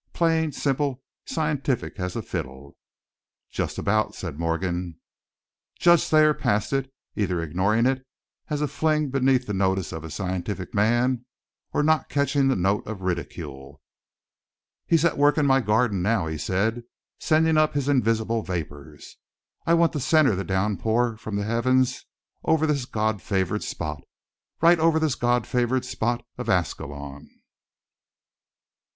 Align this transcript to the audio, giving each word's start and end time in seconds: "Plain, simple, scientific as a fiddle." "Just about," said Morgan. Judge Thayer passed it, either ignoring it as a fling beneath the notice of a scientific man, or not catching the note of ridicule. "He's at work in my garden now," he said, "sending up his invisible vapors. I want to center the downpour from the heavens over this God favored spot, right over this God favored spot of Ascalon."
"Plain, 0.13 0.51
simple, 0.53 1.03
scientific 1.27 1.99
as 1.99 2.15
a 2.15 2.23
fiddle." 2.23 2.75
"Just 3.51 3.77
about," 3.77 4.15
said 4.15 4.39
Morgan. 4.39 4.99
Judge 5.79 6.03
Thayer 6.07 6.33
passed 6.33 6.73
it, 6.73 6.91
either 7.15 7.39
ignoring 7.39 7.85
it 7.85 8.03
as 8.47 8.61
a 8.61 8.67
fling 8.67 9.11
beneath 9.11 9.45
the 9.45 9.53
notice 9.53 9.91
of 9.91 10.03
a 10.03 10.09
scientific 10.09 10.73
man, 10.73 11.27
or 11.71 11.83
not 11.83 12.09
catching 12.09 12.47
the 12.47 12.55
note 12.55 12.87
of 12.87 13.03
ridicule. 13.03 13.79
"He's 14.87 15.05
at 15.05 15.19
work 15.19 15.37
in 15.37 15.45
my 15.45 15.61
garden 15.61 16.01
now," 16.01 16.25
he 16.25 16.35
said, 16.39 16.81
"sending 17.19 17.55
up 17.55 17.75
his 17.75 17.87
invisible 17.87 18.41
vapors. 18.41 19.17
I 19.67 19.75
want 19.75 19.93
to 19.93 19.99
center 19.99 20.33
the 20.35 20.43
downpour 20.43 21.15
from 21.17 21.35
the 21.35 21.43
heavens 21.45 22.07
over 22.43 22.65
this 22.65 22.85
God 22.85 23.21
favored 23.21 23.61
spot, 23.61 24.01
right 24.61 24.79
over 24.79 24.97
this 24.97 25.13
God 25.13 25.45
favored 25.45 25.85
spot 25.85 26.25
of 26.39 26.49
Ascalon." 26.49 27.29